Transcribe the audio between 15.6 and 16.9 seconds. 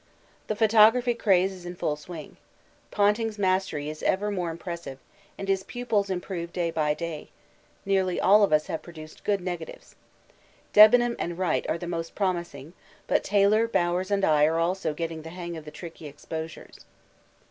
the tricky exposures.